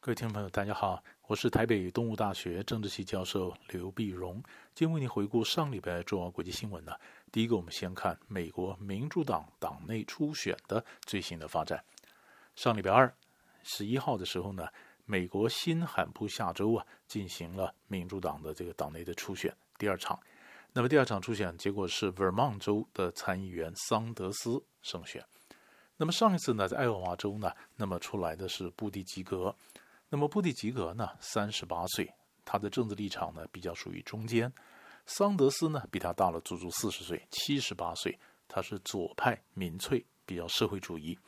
[0.00, 4.40] 各位听众朋友，大家好，我是台北东吴大学政治系教授刘碧荣。
[4.72, 6.92] 今天为您回顾上礼拜重要国际新闻呢。
[7.32, 11.84] 第一个，我们先看美国民主党党内初选的最新的发展。
[12.54, 13.12] 上礼拜二，
[13.64, 14.68] 十一号的时候呢，
[15.04, 20.18] 美国新罕布夏州啊进行了民主党的这个党内的初选第二场。
[20.72, 25.22] 那么第二场初选结果是 Vermont 州的参议员桑德斯胜选。
[25.96, 29.54] 那么上一次呢，在爱荷华州呢，那么出来的是布迪吉格。
[30.10, 32.10] 那么布蒂吉格呢，三十八岁，
[32.44, 34.50] 他的政治立场呢比较属于中间。
[35.04, 41.18] 桑德斯呢比他大了足足四十岁，七十八岁，他是左派民粹，比较社会主义。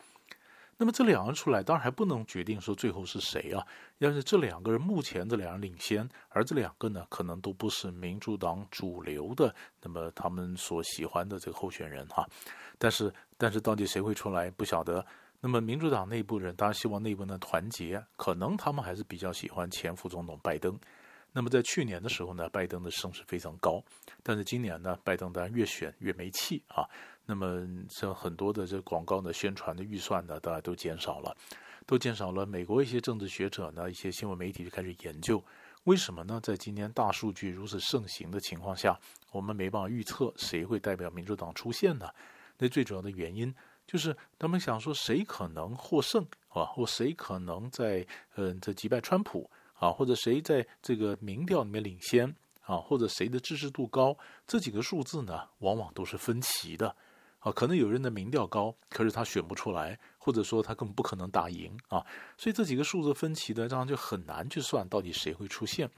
[0.79, 3.67] 那么这两个人出来，当然还不能决定说最后是谁啊。
[3.99, 12.27] 要是这两个人目前这两人领先，而这两个呢可能都不是民主党主流的，那么他们所喜欢的这个候选人哈。
[12.79, 15.05] 但是但是到底谁会出来，不晓得。
[15.41, 20.79] 那么民主党内部人当然希望内部呢团结，可能他们还是比较喜欢前副总统拜登。
[21.33, 23.83] 那么在去年的时候呢，拜登的声势非常高，
[24.23, 26.85] 但是今年呢，拜登当然越选越没气啊。
[27.25, 31.35] 那么像很多的这广告的宣传的预算呢，大家都减少了，
[31.87, 32.45] 都减少了。
[32.45, 35.43] 美国一些政治学者呢，一些新闻媒体就开始研究，
[35.85, 36.41] 为什么呢？
[36.43, 38.99] 在今年大数据如此盛行的情况下，
[39.31, 42.09] 我们没办法预测谁会代表民主党出现呢？
[42.59, 43.55] 那最主要的原因。
[43.91, 52.33] 就是他们想说谁可能获胜啊，或谁可能在嗯这击败川普啊，或者谁在这个民调里面领先
[52.63, 54.17] 啊，或者谁的支持度高，
[54.47, 56.95] 这几个数字呢，往往都是分歧的
[57.41, 57.51] 啊。
[57.51, 62.07] 可能有人的民调高，可是他选不出来，或者说他根本不可能打赢啊。
[62.39, 65.91] 所以这几个数字分歧的，这样就很难去算到底谁会出现。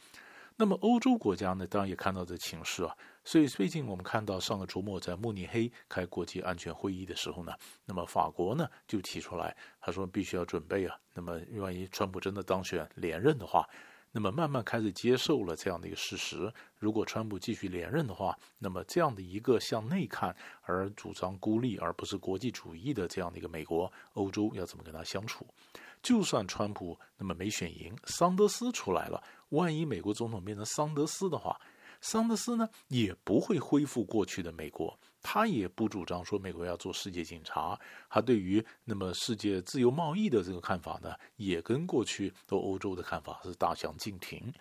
[0.63, 2.97] 那么欧洲国家呢，当然也看到这情势啊。
[3.25, 7.53] 所以最近我们看到上个周末在慕尼黑开国际安全会议的时候呢，
[7.85, 10.97] 那么法国呢就提出来，他说必须要准备啊。
[11.15, 13.69] 那么万一川普真的当选连任的话，
[14.13, 16.53] 那么慢慢开始接受了这样的一个事实。
[16.79, 25.45] 如果川普继续连任的话，那么这样的一个向内看而主张孤立而不是国际主义的这样的一个美国，欧洲要怎么跟他相处？
[26.03, 29.22] 就算川普那么没选赢，桑德斯出来了，
[29.53, 31.59] 万一美国总统变成桑德斯的话，
[32.01, 37.79] 桑德斯呢也不会恢复过去的美国，他也不主张说美国要做世界警察，
[38.11, 44.53] 他对于那么世界自由贸易的这个看法呢，也跟过去的欧洲的看法是大相径庭。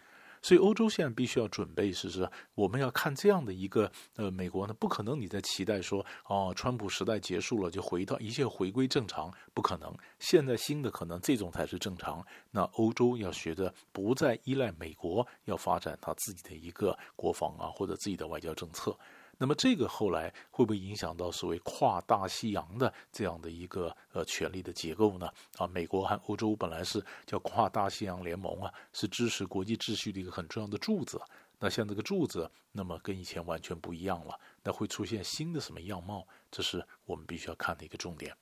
[0.42, 9.96] 所以欧洲现在必须要准备，是是，我们要看这样的一个呃美国呢，不可能你在期待说哦，川普时代结束了就回到一切回归正常，不可能。
[10.20, 12.26] 现在新的可能这种才是正常。
[12.50, 18.98] 那欧洲要学着不再依赖美国，要发展他自己的一个国防啊或者自己的外交政策。
[19.38, 25.28] 那么这个后来会不会影响到所谓跨大西洋的这样的一个呃权力的结构呢？
[25.58, 31.20] 啊，美国和欧洲本来是叫跨大西洋联盟啊，是支持国际秩序的一个很重要的柱子。
[31.60, 34.40] 那像这个柱子，那么跟以前完全不一样了。
[34.64, 36.28] 那会出现新的什么样貌？
[36.50, 38.36] 这是我们必须要看的一个重点。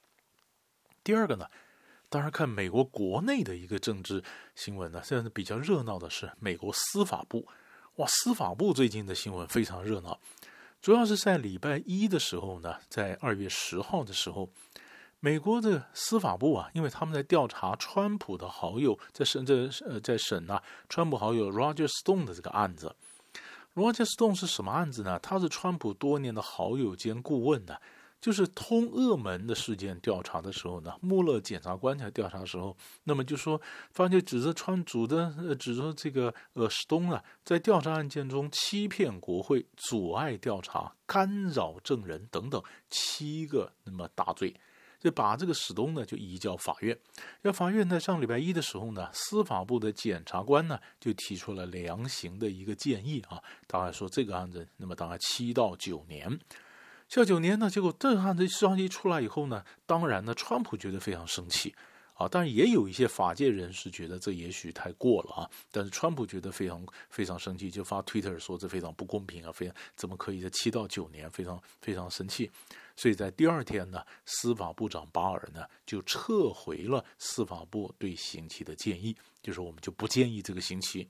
[1.03, 1.45] 第二个呢，
[2.07, 4.23] 当然看美国国内的一个政治
[4.55, 7.45] 新闻呢，现在比较热闹的是美国司法部。
[7.95, 10.17] 哇，司法部最近的新闻非常热闹。
[10.81, 14.49] 主要是在礼拜一的时候呢，在二月十号的时候，
[15.19, 22.95] 美国的司法部啊，因为他们在调查川普的好友在审这呃在审啊，川普好友 Roger Stone 的这个案子。
[23.75, 25.19] Roger Stone 是什么案子呢？
[25.19, 27.75] 他是川普多年的好友兼顾问呢。
[28.21, 32.75] 就是通俄门的事件调查的时候呢，穆勒检察官在调查的时候，
[33.05, 44.53] 那么就说发现指责川普的呃指责这个呃史东啊，在调查案件中欺骗国会、阻碍调查、干扰证人等等七个那么大罪，
[44.99, 46.99] 就把这个史东呢就移交法院。
[47.43, 56.37] 要法院在上礼拜一的时候呢，司法部的检察官呢就提出了量刑的一个建议啊，大概说这个案子那么大概七到九年。
[57.09, 61.73] 小九年呢，结果这案子消息出来以后呢，当然呢，川普觉得非常生气
[62.13, 72.51] 啊，当然也有一些法界人士觉得这也许太过了啊，但是川普觉得非常非常生气，就发推特说这非常不公平啊，非常怎么可以在七到九年，非常非常生气，
[72.95, 81.07] 所以在第二天呢，司法部长巴尔呢就撤回了司法部对刑期的建议，就是我们就不建议这个刑期。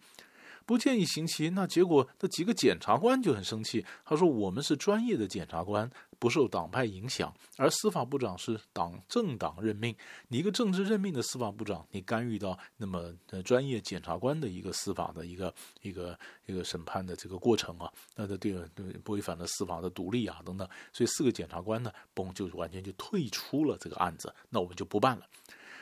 [0.66, 3.86] 不建议刑期，那结果这几个检察官就很生气。
[4.06, 5.90] 他说：“我们是专业的检察官，
[6.20, 9.96] 不受党派影响，而司法部长是党政党任命。
[10.28, 13.14] 你一个政治任命的司法部长，你干预到那么
[13.44, 20.68] 专业检察官的一个司法的一个一个一个审判的这个过程啊，那这对对违反了司法的独立啊等等。
[20.94, 25.26] 所以四个检察官呢，嘣就完全就退出了这个案子，那我们就不办了。”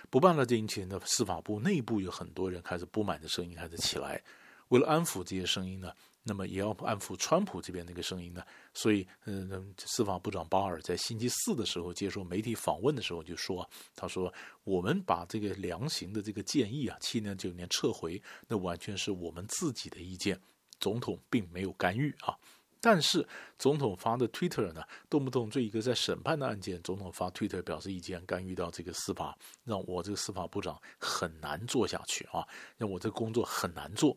[0.10, 4.24] 不办了，这引起的司法部内部有很多人开始不满的声音开始起来。
[4.70, 5.92] 为了安抚这些声音呢，
[6.24, 8.44] 那么也要安抚川普这边那个声音呢，
[8.74, 14.34] 所以，嗯、司法部长巴尔在星期四的时候接受媒体访问的时候就说：“他说，
[14.66, 20.38] 我们把这个量刑的这个建议啊，七年九年撤回，那完全是我们自己的意见，
[20.80, 22.38] 总统并没有干预啊。
[22.82, 23.26] 但是，
[23.58, 32.46] 总统发的 Twitter 呢，动不动这一个在审判的案件，总统发 Twitter 表示意见，干预到这个司法，让我这个司法部长很难做下去啊，
[32.78, 34.16] 让我这工作很难做。”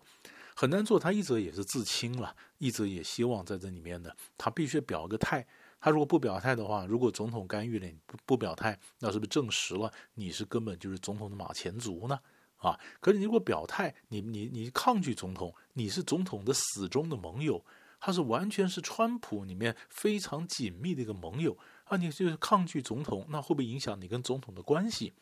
[0.55, 5.47] 很难做，他一则也是自清了，一则也希望在这里面呢，他必须表个态。
[5.81, 12.20] 他如果不表态的话，如果总统干预了，你不不表态，那是不是证实了你是根本就是总统的马前卒呢？
[12.58, 17.64] 啊，可是你如果表态，你你你抗拒总统，你是总统的死忠的盟友，
[17.99, 25.14] 他是完全是川普里面非常紧密的一个盟友啊，你就是抗拒总统，那会不会影响你跟总统的关系？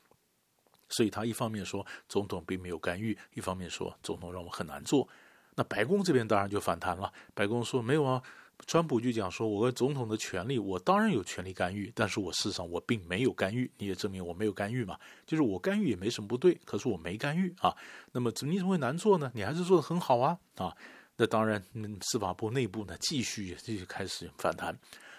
[0.99, 5.09] 所以他一方面说总统并没有干预，一方面说总统让我很难做。
[5.55, 7.13] 那白宫这边当然就反弹了。
[7.35, 8.21] 白宫说没有啊，
[8.67, 17.73] 川普就讲说，我跟总统的权利，我当然有权利干预，但是我事实上我并没有干预，你也证明我没有干预嘛，就是我干预也没什么不对，可是我没干预啊。
[18.11, 19.31] 那么你怎么会难做呢？
[19.37, 20.77] 你还是做得很好啊啊。
[21.17, 21.63] 那当然，
[22.01, 24.77] 司法部内部呢继续继续开始反弹，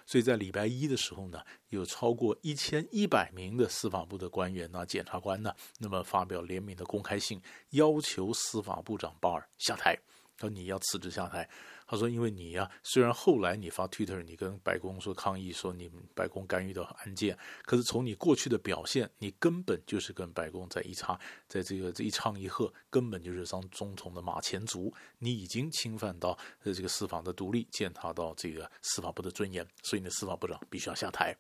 [0.10, 1.40] 所以在礼拜一的时候呢，
[1.70, 7.40] 有超过一千一百名的司法部的官员呢、检察官呢，那么发表联名的公开信，
[7.70, 9.96] 要求司法部长鲍尔下台。
[10.40, 11.48] 说：“你要辞职下台。”
[11.92, 24.94] 他说：“因为你呀、虽然后来你发 Twitter，你跟白宫说抗议，说你们白宫干预到案件，可是从你过去的表现，你根本就是跟白宫在一插，在这个这一唱一和，根本就是当总统的马前卒。
[25.18, 31.36] 你已经侵犯到呃这个司法的独立，践踏到这个司法部的尊严，所以你的司法部长必须要下台。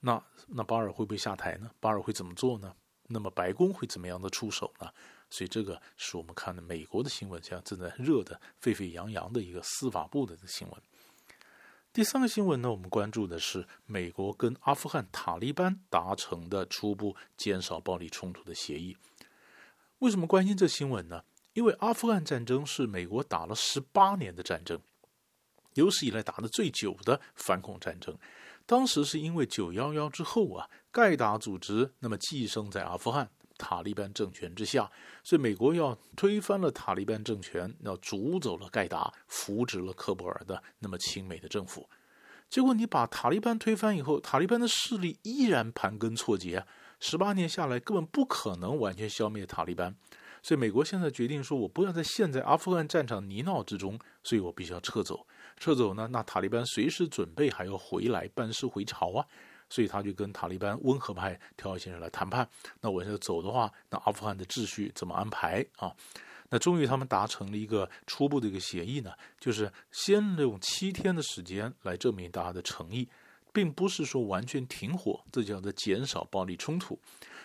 [0.00, 1.70] 那那巴尔会不会下台呢？
[1.78, 2.74] 巴尔会怎么做呢？
[3.06, 4.88] 那么白宫会怎么样的出手呢？”
[5.32, 10.78] 所以这个是我们看的美国的新闻，现在正在热的沸沸扬扬的一个司法部的新闻。
[11.90, 18.94] 第三个新闻呢，我们关注的是美国跟阿富汗塔利班达成的初步减少暴力冲突的协议。
[20.00, 21.24] 为什么关心这新闻呢？
[21.54, 24.78] 因为阿富汗战争是美国打了十八年的战争，
[25.74, 28.18] 有史以来打的最久的反恐战争。
[28.66, 33.30] 当时是因为九幺幺之后啊，盖达组织那么寄生在阿富汗。
[33.64, 34.90] 塔利班政权之下，
[35.22, 41.88] 所以美国要推翻了塔利班政权，要逐走了盖达，扶植了喀布尔的那么亲美的政府。
[42.50, 46.66] 结果你把塔利班推翻以后，塔利班的势力依然盘根错节，
[46.98, 49.94] 十八年下来根本不可能完全消灭塔利班。
[50.42, 55.24] 所以美国现在决定说，我不要再陷在阿富汗战场泥淖之中，所以我必须要撤走。
[55.56, 59.24] 撤走呢，那塔利班随时准备还要回来班师回朝啊。
[59.72, 62.46] 所以他就跟塔利班温和派挑一些人来谈判。
[62.82, 65.90] 那我要走的话，那阿富汗的秩序怎么安排啊？
[66.50, 73.08] 那终于他们达成了一个初步的一个协议呢，就是先用七天的时间来证明大家的诚意，
[73.54, 76.98] 并不是说完全停火，这叫做减少暴力冲突。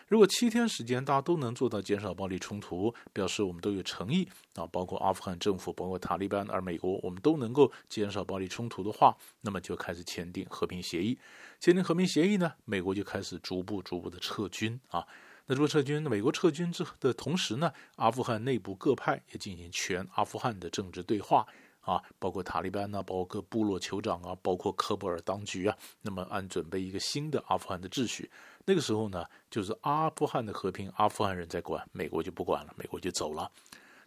[0.08, 4.26] 如果七天时间大家都能做到减少暴力冲突，表示我们都有诚意
[4.56, 11.20] 啊，包括阿富汗政府，包括塔利班，而美国我们都能够减少暴力冲突的话，那么就开始签订和平协议。
[11.60, 15.06] 签订和平协议呢，美国就开始逐步逐步的撤军啊。
[15.48, 21.46] 那如果撤军，美国撤军之的同时呢，阿富汗内部各派也进行全阿富汗的政治对话。
[21.82, 28.30] 啊，包括塔利班呐、啊，包括各部落酋长啊，包括喀布尔当局啊，那么按准备一个新的阿富汗的秩序。
[28.70, 33.50] 那个时候呢，就是阿富汗的和平，阿富汗人在管，美国就不管了，美国就走了。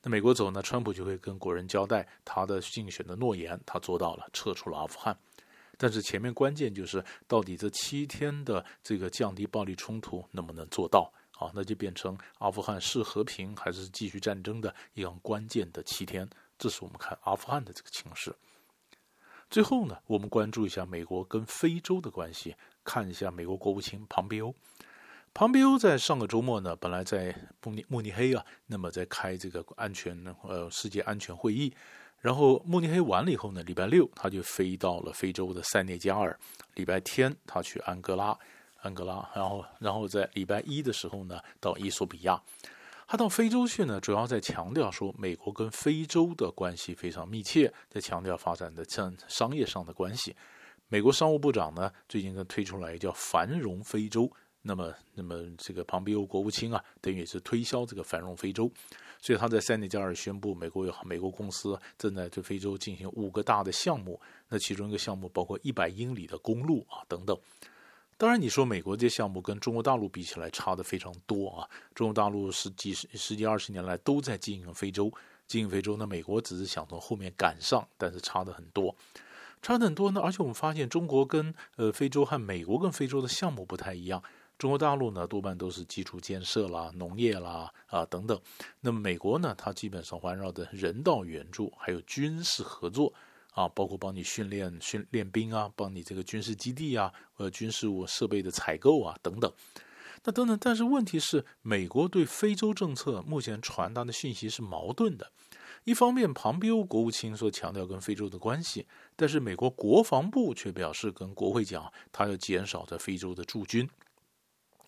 [0.03, 5.17] 那美国走呢，川普就会跟国人交代他的竞选的诺言，他做到了，撤出了阿富汗。
[5.79, 11.11] 但是前面关键就是，到底这七天的这个降低暴力冲突能不能做到？
[11.39, 16.29] 啊，那就变成阿富汗是和平还是继续战争的一样关键的七天。
[16.59, 18.31] 这是我们看阿富汗的这个情势。
[19.51, 22.55] 最后呢，我们关注一下美国跟非洲的关系，
[22.85, 24.55] 看一下美国国务卿庞贝欧。
[25.35, 31.73] 庞贝欧在上个周末呢，本来在慕尼慕尼黑啊，那么在开这个安全呃世界安全会议，
[32.21, 36.39] 然后慕尼黑完了以后呢，礼拜六他就飞到了非洲的塞内加尔，
[36.75, 38.39] 礼拜天他去安哥拉，
[38.83, 42.41] 安哥拉，然后然后在礼拜一的时候呢，到伊索比亚。
[43.11, 50.33] 他到非洲去呢，主要在强调说，美国跟非洲的关系非常密切，在强调发展的像商业上的关系。
[50.87, 54.31] 美国商务部长呢，最近跟推出来叫“繁荣非洲”，
[54.63, 58.71] 那么，那么这个庞贝欧国务卿啊，等于也是推销这个“繁荣非洲”。
[59.21, 67.37] 所以他在塞内加尔宣布，美国有美国公司正在对非洲进行五个大的项目，那其中一个项目包括一百英里的公路啊等等。
[68.21, 71.67] 当然，你说美国这些项目跟中国大陆比起来差的非常多啊。
[71.95, 75.11] 中国大陆十几十十几二十年来都在经营非洲，
[75.47, 78.95] 经营非洲，那美国只是想从后面赶上，但是差的很多，
[79.63, 80.21] 差的很多呢。
[80.21, 84.23] 而且我们发现，中国跟呃非洲和美国跟非洲的项目不太一样。
[84.59, 88.39] 中国大陆呢，多半都是基础建设啦、农业啦啊等等。
[88.81, 93.15] 那么美国呢，它基本上环绕着人道援助，还有军事合作
[93.53, 99.53] 啊，包括帮你训练训练兵啊，帮你这个军事基地啊，呃，军事物设备的采购啊等等。
[100.25, 105.33] 那等等，但是问题是，美国对非洲政策目前传达的讯息是矛盾的。
[105.85, 113.89] 一方面，庞贝欧国务卿说强调跟非洲的关系，但是美国国防部却表示跟国会讲，他要减少在非洲的驻军。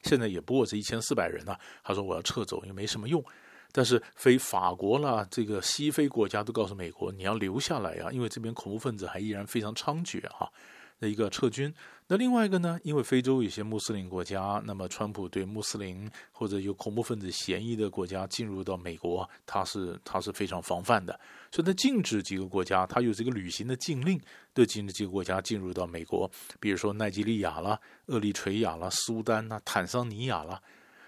[0.02, 3.24] 现在也不过是一千四百人呐、啊，他说我要撤走，也没什么用。
[3.72, 10.52] 但是非法国啦，这个西非国家都告诉美国，你要留下来啊，因为这边恐怖分子还依然非常猖獗哈、啊。
[11.00, 11.74] 的一个撤军，
[12.06, 12.78] 那另外一个呢？
[12.84, 21.18] 因为非洲有些穆斯林国家，那么川普对穆斯林或者有恐怖分子嫌疑的国家进入到美国，他是他是非常防范的，
[21.50, 24.20] 所以他禁止几个国家，他有这个旅行的禁令，
[24.54, 27.76] 对禁止几个国家进入到美国，比如说奈及利亚啦、
[28.06, 30.62] 厄立垂亚啦、苏丹啦、坦桑尼亚啦。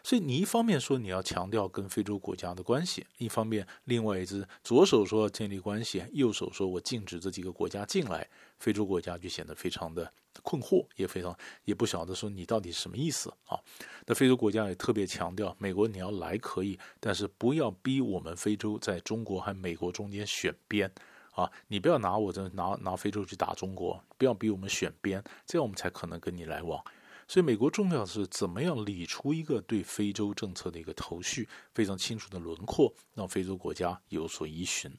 [0.05, 11.35] 所以你一方面说你要强调跟非洲国家的关系，一方面另外一只左手说建立关系，右手说我禁止这几个国家进来，非洲国家就显得非常的困惑，也非常
[11.65, 13.59] 也不晓得说你到底是什么意思啊？
[14.05, 20.93] 那非洲国家也特别强调，美国你要来可以，但是不要逼我们非洲在中国和美国中间选边
[21.33, 21.51] 啊！
[21.69, 26.85] 你不要拿我这拿拿非洲去打中国，不要逼我们选边，这样我们才可能跟你来往。
[27.27, 34.91] 所以，美国重要的是怎么样理出一个对非洲政策的一个头绪，非常清楚的轮廓，让非洲国家有所依循。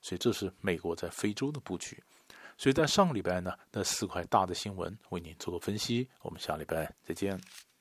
[0.00, 2.02] 所以，这是美国在非洲的布局。
[2.56, 6.08] 所以在上个礼拜呢，那四块大的新闻为您做个分析。
[6.22, 7.73] 我们下礼拜再见。